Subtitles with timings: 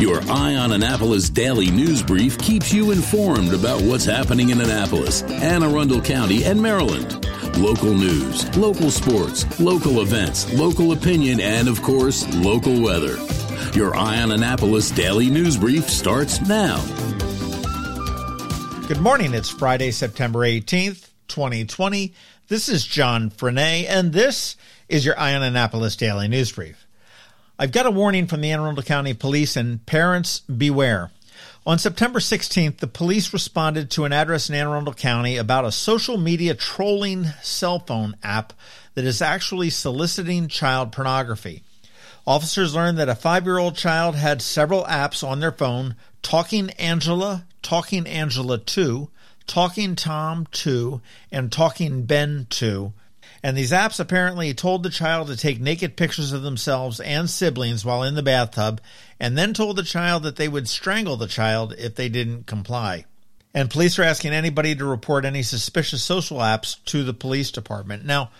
[0.00, 5.22] Your Eye on Annapolis daily news brief keeps you informed about what's happening in Annapolis,
[5.24, 7.22] Anne Arundel County, and Maryland.
[7.58, 13.18] Local news, local sports, local events, local opinion, and of course, local weather.
[13.74, 16.82] Your Eye on Annapolis daily news brief starts now.
[18.88, 19.34] Good morning.
[19.34, 22.14] It's Friday, September 18th, 2020.
[22.48, 24.56] This is John Frenaye, and this
[24.88, 26.86] is your Eye on Annapolis daily news brief.
[27.60, 31.10] I've got a warning from the Anne Arundel County Police and parents beware.
[31.66, 35.70] On September 16th, the police responded to an address in Anne Arundel County about a
[35.70, 38.54] social media trolling cell phone app
[38.94, 41.62] that is actually soliciting child pornography.
[42.26, 46.70] Officers learned that a five year old child had several apps on their phone Talking
[46.78, 49.10] Angela, Talking Angela 2,
[49.46, 52.94] Talking Tom 2, and Talking Ben 2
[53.42, 57.84] and these apps apparently told the child to take naked pictures of themselves and siblings
[57.84, 58.80] while in the bathtub,
[59.18, 63.04] and then told the child that they would strangle the child if they didn't comply.
[63.54, 68.04] And police are asking anybody to report any suspicious social apps to the police department.
[68.04, 68.30] Now,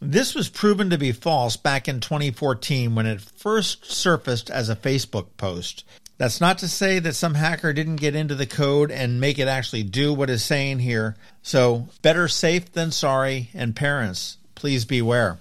[0.00, 4.76] this was proven to be false back in 2014 when it first surfaced as a
[4.76, 5.84] Facebook post.
[6.16, 9.48] That's not to say that some hacker didn't get into the code and make it
[9.48, 11.16] actually do what it's saying here.
[11.42, 15.38] So, better safe than sorry, and parents, please beware.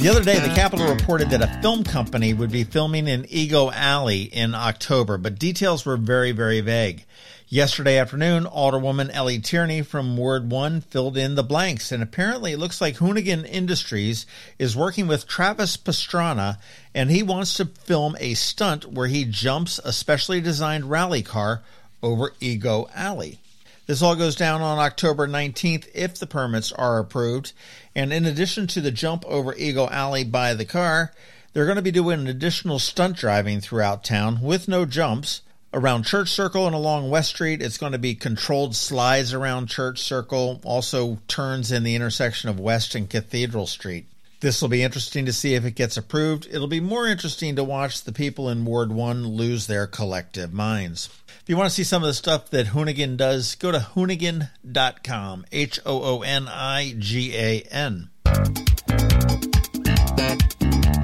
[0.00, 3.68] The other day, the Capitol reported that a film company would be filming in Ego
[3.72, 7.04] Alley in October, but details were very, very vague.
[7.48, 12.60] Yesterday afternoon, Alderwoman Ellie Tierney from Ward 1 filled in the blanks, and apparently it
[12.60, 14.24] looks like Hoonigan Industries
[14.56, 16.58] is working with Travis Pastrana,
[16.94, 21.62] and he wants to film a stunt where he jumps a specially designed rally car
[22.04, 23.40] over Ego Alley.
[23.88, 27.54] This all goes down on October 19th if the permits are approved.
[27.94, 31.14] And in addition to the jump over Ego Alley by the car,
[31.54, 35.40] they're going to be doing additional stunt driving throughout town with no jumps
[35.72, 37.62] around Church Circle and along West Street.
[37.62, 42.60] It's going to be controlled slides around Church Circle, also turns in the intersection of
[42.60, 44.04] West and Cathedral Street.
[44.40, 46.46] This will be interesting to see if it gets approved.
[46.48, 51.08] It'll be more interesting to watch the people in Ward 1 lose their collective minds.
[51.42, 55.46] If you want to see some of the stuff that Hoonigan does, go to hoonigan.com.
[55.50, 58.10] H O O N I G A N.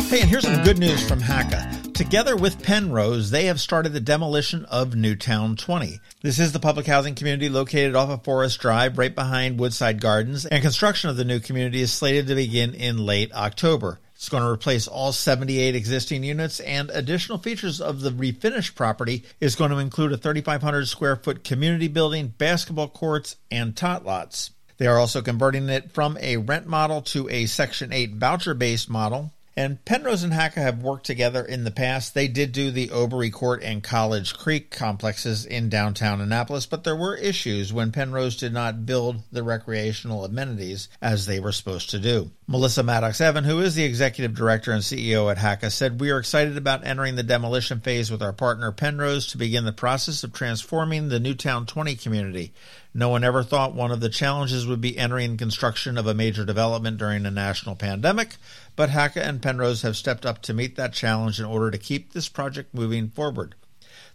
[0.09, 1.84] Hey, and here's some good news from HACA.
[1.95, 6.01] Together with Penrose, they have started the demolition of Newtowne 20.
[6.23, 10.45] This is the public housing community located off of Forest Drive, right behind Woodside Gardens,
[10.45, 14.01] and construction of the new community is slated to begin in late October.
[14.17, 19.23] It's going to replace all 78 existing units, and additional features of the refinished property
[19.39, 24.51] is going to include a 3,500 square foot community building, basketball courts, and tot lots.
[24.79, 28.91] They are also converting it from a rent model to a Section 8 voucher based
[28.91, 29.31] model.
[29.57, 32.13] And Penrose and HACA have worked together in the past.
[32.13, 36.97] They did do the Obery Court and College Creek complexes in downtown Annapolis, but there
[36.97, 42.01] were issues when Penrose did not build the recreational amenities as they were supposed to
[42.01, 42.33] do.
[42.49, 46.19] Melissa Maddox Evan, who is the executive director and CEO at HACA, said, We are
[46.19, 50.33] excited about entering the demolition phase with our partner Penrose to begin the process of
[50.33, 52.53] transforming the Newtowne 20 community.
[52.97, 56.45] No one ever thought one of the challenges would be entering construction of a major
[56.45, 58.37] development during a national pandemic,
[58.77, 62.13] but HACA and Penrose have stepped up to meet that challenge in order to keep
[62.13, 63.57] this project moving forward.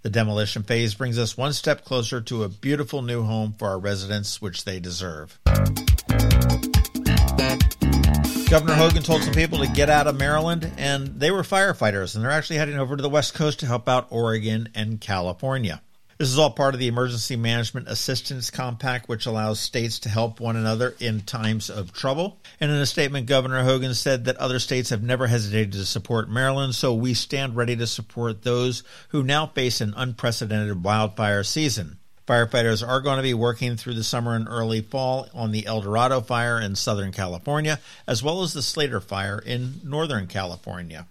[0.01, 3.79] The demolition phase brings us one step closer to a beautiful new home for our
[3.79, 5.37] residents, which they deserve.
[8.49, 12.23] Governor Hogan told some people to get out of Maryland, and they were firefighters, and
[12.23, 15.81] they're actually heading over to the West Coast to help out Oregon and California.
[16.19, 20.41] This is all part of the Emergency Management Assistance Compact, which allows states to help
[20.41, 22.41] one another in times of trouble.
[22.59, 26.29] And in a statement, Governor Hogan said that other states have never hesitated to support
[26.29, 31.99] Maryland, so we stand ready to support those who now face an unprecedented wildfire season.
[32.27, 35.79] Firefighters are going to be working through the summer and early fall on the El
[35.79, 41.07] Dorado fire in Southern California, as well as the Slater fire in Northern California.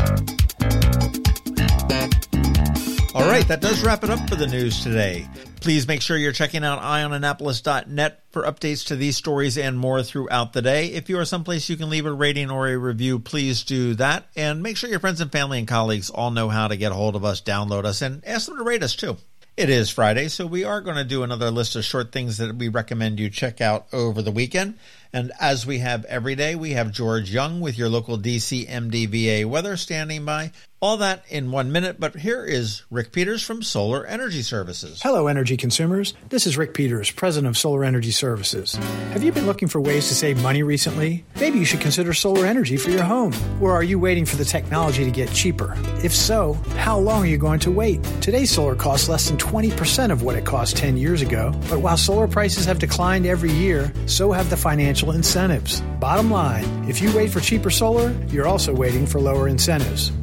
[3.15, 5.27] All right, that does wrap it up for the news today.
[5.61, 10.53] Please make sure you're checking out eyeonannapolis.net for updates to these stories and more throughout
[10.53, 10.87] the day.
[10.87, 14.27] If you are someplace you can leave a rating or a review, please do that.
[14.35, 16.95] And make sure your friends and family and colleagues all know how to get a
[16.95, 19.17] hold of us, download us, and ask them to rate us too.
[19.57, 22.55] It is Friday, so we are going to do another list of short things that
[22.55, 24.75] we recommend you check out over the weekend.
[25.11, 29.45] And as we have every day, we have George Young with your local DC MDVA
[29.45, 30.51] weather standing by.
[30.81, 35.01] All that in one minute, but here is Rick Peters from Solar Energy Services.
[35.01, 36.13] Hello, energy consumers.
[36.29, 38.75] This is Rick Peters, president of Solar Energy Services.
[39.11, 41.25] Have you been looking for ways to save money recently?
[41.37, 43.33] Maybe you should consider solar energy for your home.
[43.61, 45.73] Or are you waiting for the technology to get cheaper?
[46.01, 48.01] If so, how long are you going to wait?
[48.21, 51.97] Today's solar costs less than 20% of what it cost 10 years ago, but while
[51.97, 54.55] solar prices have declined every year, so have the
[54.99, 55.81] financial incentives.
[55.99, 60.11] Bottom line, if you wait for cheaper solar, you're also waiting for lower incentives.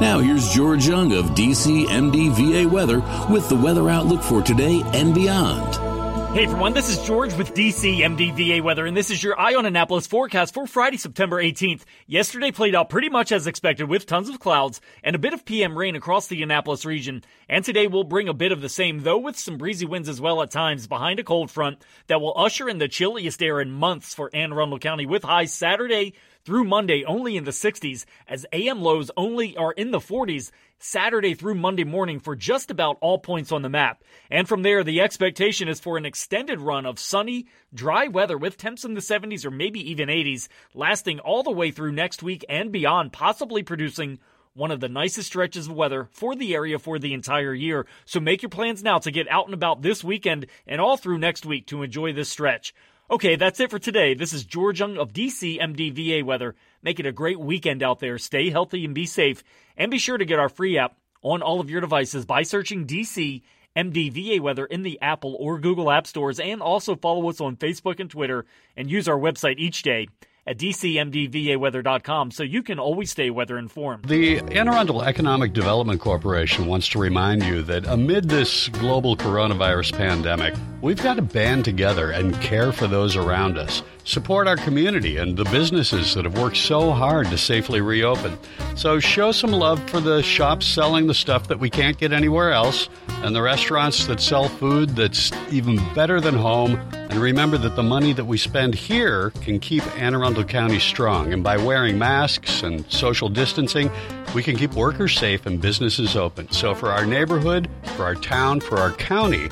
[0.00, 3.00] Now here's George Young of DCMDVA weather
[3.32, 5.94] with the weather outlook for today and beyond.
[6.34, 9.66] Hey everyone, this is George with DC MDVA Weather, and this is your Eye on
[9.66, 11.82] Annapolis forecast for Friday, September 18th.
[12.08, 15.44] Yesterday played out pretty much as expected with tons of clouds and a bit of
[15.44, 17.22] PM rain across the Annapolis region.
[17.48, 20.20] And today will bring a bit of the same, though with some breezy winds as
[20.20, 21.78] well at times behind a cold front
[22.08, 25.52] that will usher in the chilliest air in months for Anne Arundel County with highs
[25.52, 26.14] Saturday
[26.44, 31.34] through Monday only in the 60s as AM lows only are in the 40s Saturday
[31.34, 34.04] through Monday morning for just about all points on the map.
[34.30, 38.58] And from there, the expectation is for an extended run of sunny, dry weather with
[38.58, 42.44] temps in the 70s or maybe even 80s, lasting all the way through next week
[42.48, 44.18] and beyond, possibly producing
[44.52, 47.86] one of the nicest stretches of weather for the area for the entire year.
[48.04, 51.18] So make your plans now to get out and about this weekend and all through
[51.18, 52.74] next week to enjoy this stretch.
[53.10, 54.14] Okay, that's it for today.
[54.14, 56.54] This is George Young of DC MDVA Weather.
[56.82, 58.16] Make it a great weekend out there.
[58.16, 59.44] Stay healthy and be safe.
[59.76, 62.86] And be sure to get our free app on all of your devices by searching
[62.86, 63.42] DC
[63.76, 66.40] MDVA Weather in the Apple or Google App Stores.
[66.40, 70.08] And also follow us on Facebook and Twitter and use our website each day
[70.46, 74.04] at dcmdvaweather.com so you can always stay weather informed.
[74.04, 79.96] The Anne Arundel Economic Development Corporation wants to remind you that amid this global coronavirus
[79.96, 83.82] pandemic, we've got to band together and care for those around us.
[84.04, 88.36] Support our community and the businesses that have worked so hard to safely reopen.
[88.76, 92.52] So show some love for the shops selling the stuff that we can't get anywhere
[92.52, 92.90] else
[93.22, 96.78] and the restaurants that sell food that's even better than home.
[97.10, 101.32] And remember that the money that we spend here can keep Anne Arundel County strong.
[101.32, 103.90] And by wearing masks and social distancing,
[104.34, 106.50] we can keep workers safe and businesses open.
[106.50, 109.48] So for our neighborhood, for our town, for our county,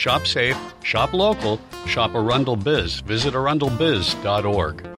[0.00, 3.00] Shop safe, shop local, shop Arundel Biz.
[3.00, 4.99] Visit arundelbiz.org.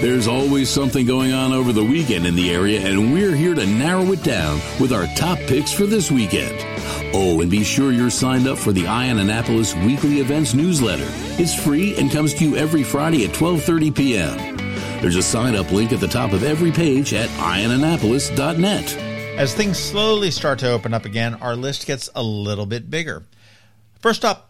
[0.00, 3.66] There's always something going on over the weekend in the area, and we're here to
[3.66, 6.56] narrow it down with our top picks for this weekend.
[7.12, 11.08] Oh, and be sure you're signed up for the Eye on Annapolis weekly events newsletter.
[11.42, 14.56] It's free and comes to you every Friday at 12:30 p.m.
[15.02, 18.96] There's a sign up link at the top of every page at eyeonannapolis.net.
[19.36, 23.24] As things slowly start to open up again, our list gets a little bit bigger.
[24.00, 24.47] First up,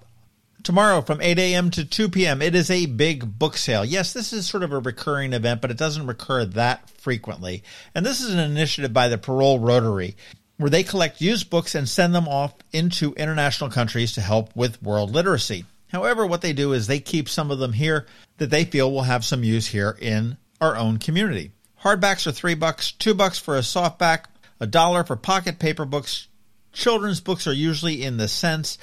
[0.68, 1.70] tomorrow from 8 a.m.
[1.70, 3.86] to 2 p.m., it is a big book sale.
[3.86, 7.62] Yes, this is sort of a recurring event, but it doesn't recur that frequently.
[7.94, 10.14] And this is an initiative by the Parole Rotary
[10.58, 14.82] where they collect used books and send them off into international countries to help with
[14.82, 15.64] world literacy.
[15.90, 18.04] However, what they do is they keep some of them here
[18.36, 21.52] that they feel will have some use here in our own community.
[21.82, 24.24] Hardbacks are three bucks, two bucks for a softback,
[24.60, 26.28] a dollar for pocket paper books.
[26.74, 28.76] Children's books are usually in the cents.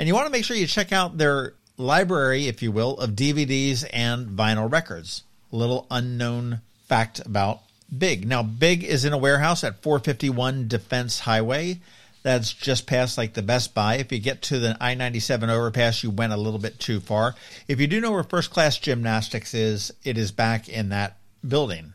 [0.00, 3.10] And you want to make sure you check out their library, if you will, of
[3.10, 5.24] DVDs and vinyl records.
[5.52, 7.60] A little unknown fact about
[7.96, 8.26] Big.
[8.26, 11.80] Now, Big is in a warehouse at 451 Defense Highway.
[12.22, 13.96] That's just past like the Best Buy.
[13.96, 17.34] If you get to the I 97 overpass, you went a little bit too far.
[17.68, 21.92] If you do know where First Class Gymnastics is, it is back in that building.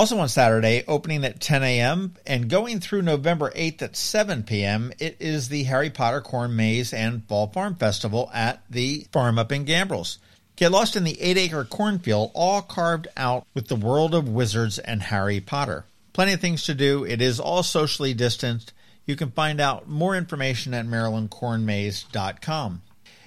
[0.00, 2.14] Also on Saturday, opening at 10 a.m.
[2.26, 6.94] and going through November 8th at 7 p.m., it is the Harry Potter Corn Maze
[6.94, 10.16] and Fall Farm Festival at the farm up in Gambrills.
[10.56, 14.78] Get lost in the eight acre cornfield, all carved out with the world of wizards
[14.78, 15.84] and Harry Potter.
[16.14, 17.04] Plenty of things to do.
[17.04, 18.72] It is all socially distanced.
[19.04, 22.80] You can find out more information at marylandcornmaze.com.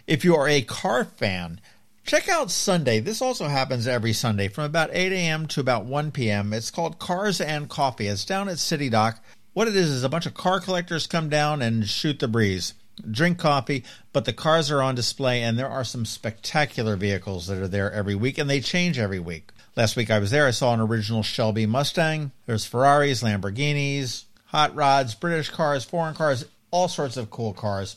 [0.08, 1.62] If you are a car fan,
[2.04, 3.00] check out Sunday.
[3.00, 5.48] This also happens every Sunday from about 8 a.m.
[5.48, 6.54] to about 1 p.m.
[6.54, 8.08] It's called Cars and Coffee.
[8.08, 9.24] It's down at City Dock.
[9.54, 12.74] What it is is a bunch of car collectors come down and shoot the breeze
[13.10, 17.58] drink coffee, but the cars are on display, and there are some spectacular vehicles that
[17.58, 19.52] are there every week, and they change every week.
[19.76, 22.32] Last week I was there, I saw an original Shelby Mustang.
[22.46, 27.96] There's Ferraris, Lamborghinis, hot rods, British cars, foreign cars, all sorts of cool cars.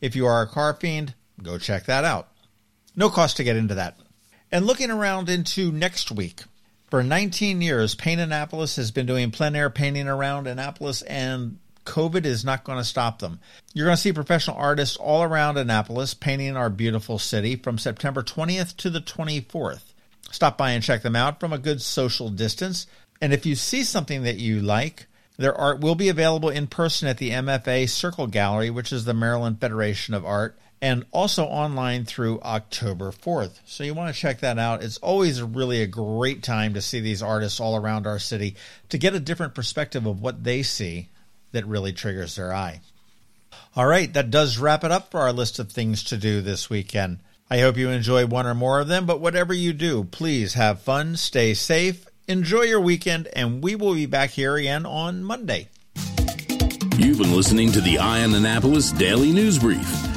[0.00, 2.28] If you are a car fiend, go check that out.
[2.96, 3.98] No cost to get into that.
[4.52, 6.42] And looking around into next week,
[6.90, 12.24] for 19 years, Paint Annapolis has been doing plein air painting around Annapolis, and COVID
[12.24, 13.40] is not going to stop them.
[13.72, 18.22] You're going to see professional artists all around Annapolis painting our beautiful city from September
[18.22, 19.92] 20th to the 24th.
[20.30, 22.86] Stop by and check them out from a good social distance.
[23.20, 27.08] And if you see something that you like, their art will be available in person
[27.08, 32.04] at the MFA Circle Gallery, which is the Maryland Federation of Art, and also online
[32.04, 33.58] through October 4th.
[33.64, 34.82] So you want to check that out.
[34.82, 38.56] It's always really a great time to see these artists all around our city
[38.90, 41.08] to get a different perspective of what they see
[41.52, 42.82] that really triggers their eye.
[43.74, 46.68] All right, that does wrap it up for our list of things to do this
[46.68, 47.20] weekend.
[47.48, 50.82] I hope you enjoy one or more of them, but whatever you do, please have
[50.82, 55.70] fun, stay safe, enjoy your weekend, and we will be back here again on Monday.
[56.98, 60.13] You've been listening to the Eye on Annapolis Daily News Brief.